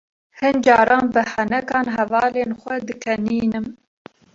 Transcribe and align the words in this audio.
Hin 0.39 0.63
caran 0.67 1.05
bi 1.13 1.21
henekan 1.31 1.85
hevalên 1.95 2.51
xwe 2.61 2.75
dikenînim. 2.87 3.65